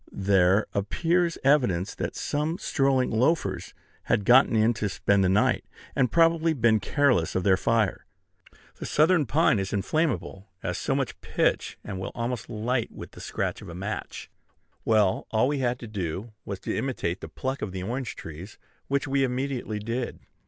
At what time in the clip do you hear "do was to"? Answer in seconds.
15.87-16.75